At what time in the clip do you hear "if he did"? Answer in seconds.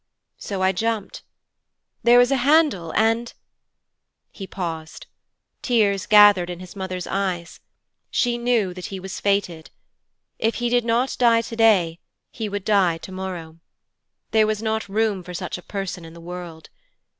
10.39-10.85